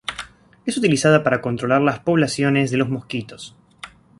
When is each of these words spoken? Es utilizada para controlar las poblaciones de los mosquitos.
Es 0.65 0.77
utilizada 0.77 1.21
para 1.23 1.43
controlar 1.43 1.79
las 1.83 1.99
poblaciones 1.99 2.71
de 2.71 2.77
los 2.77 2.89
mosquitos. 2.89 3.55